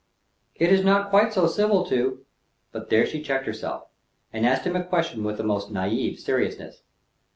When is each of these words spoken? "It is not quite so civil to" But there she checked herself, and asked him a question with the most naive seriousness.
"It 0.55 0.71
is 0.71 0.83
not 0.83 1.11
quite 1.11 1.31
so 1.31 1.45
civil 1.45 1.85
to" 1.85 2.25
But 2.71 2.89
there 2.89 3.05
she 3.05 3.21
checked 3.21 3.45
herself, 3.45 3.83
and 4.33 4.47
asked 4.47 4.65
him 4.65 4.75
a 4.75 4.83
question 4.83 5.23
with 5.23 5.37
the 5.37 5.43
most 5.43 5.69
naive 5.69 6.19
seriousness. 6.19 6.81